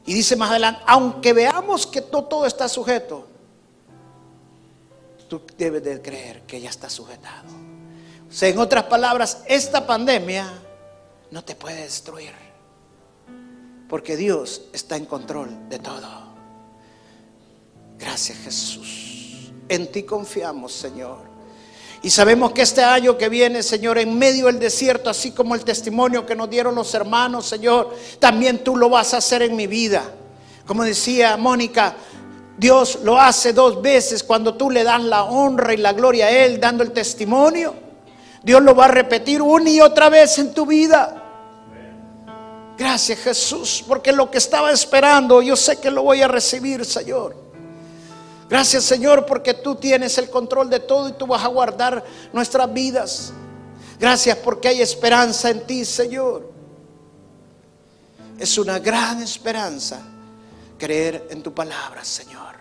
[0.05, 3.27] Y dice más adelante, aunque veamos que todo está sujeto,
[5.29, 7.49] tú debes de creer que ya está sujetado.
[8.29, 10.53] O sea, en otras palabras, esta pandemia
[11.31, 12.33] no te puede destruir.
[13.89, 16.09] Porque Dios está en control de todo.
[17.99, 19.53] Gracias Jesús.
[19.69, 21.36] En ti confiamos, Señor.
[22.03, 25.65] Y sabemos que este año que viene, Señor, en medio del desierto, así como el
[25.65, 29.67] testimonio que nos dieron los hermanos, Señor, también tú lo vas a hacer en mi
[29.67, 30.05] vida.
[30.67, 31.97] Como decía Mónica,
[32.59, 36.31] Dios lo hace dos veces cuando tú le das la honra y la gloria a
[36.31, 37.75] Él dando el testimonio.
[38.43, 41.23] Dios lo va a repetir una y otra vez en tu vida.
[42.79, 47.46] Gracias Jesús, porque lo que estaba esperando, yo sé que lo voy a recibir, Señor.
[48.49, 52.73] Gracias Señor porque tú tienes el control de todo y tú vas a guardar nuestras
[52.73, 53.33] vidas.
[53.99, 56.53] Gracias porque hay esperanza en ti, Señor.
[58.39, 60.01] Es una gran esperanza
[60.79, 62.55] creer en tu palabra, Señor.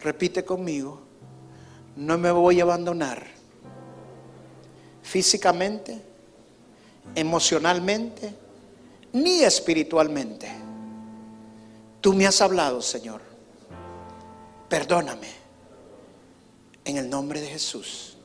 [0.00, 1.02] Repite conmigo,
[1.96, 3.26] no me voy a abandonar
[5.02, 6.00] físicamente,
[7.16, 8.32] emocionalmente,
[9.12, 10.67] ni espiritualmente
[12.00, 13.20] Tú me has hablado, Señor.
[14.68, 15.28] Perdóname.
[16.84, 18.16] En el nombre de Jesús.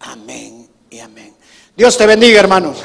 [0.00, 1.34] Amén y amén.
[1.76, 2.78] Dios te bendiga, hermanos.